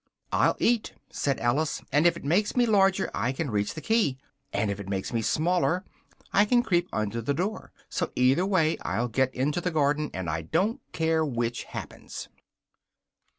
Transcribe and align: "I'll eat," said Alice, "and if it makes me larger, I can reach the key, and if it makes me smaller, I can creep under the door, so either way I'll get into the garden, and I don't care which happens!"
"I'll 0.31 0.55
eat," 0.57 0.93
said 1.11 1.39
Alice, 1.39 1.83
"and 1.91 2.07
if 2.07 2.17
it 2.17 2.25
makes 2.25 2.55
me 2.55 2.65
larger, 2.65 3.11
I 3.13 3.31
can 3.31 3.51
reach 3.51 3.75
the 3.75 3.81
key, 3.81 4.17
and 4.51 4.71
if 4.71 4.79
it 4.79 4.89
makes 4.89 5.13
me 5.13 5.21
smaller, 5.21 5.85
I 6.33 6.43
can 6.45 6.63
creep 6.63 6.89
under 6.91 7.21
the 7.21 7.35
door, 7.35 7.71
so 7.87 8.11
either 8.15 8.43
way 8.47 8.79
I'll 8.81 9.09
get 9.09 9.31
into 9.35 9.61
the 9.61 9.69
garden, 9.69 10.09
and 10.11 10.27
I 10.27 10.41
don't 10.41 10.81
care 10.91 11.23
which 11.23 11.65
happens!" 11.65 12.29